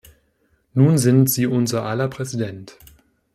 Nun 0.73 0.97
sind 0.97 1.29
Sie 1.29 1.45
unser 1.45 1.83
aller 1.85 2.07
Präsident. 2.07 2.75